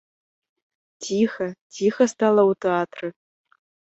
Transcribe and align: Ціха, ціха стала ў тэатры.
Ціха, 1.07 1.47
ціха 1.77 2.03
стала 2.13 2.41
ў 2.49 2.51
тэатры. 2.65 3.07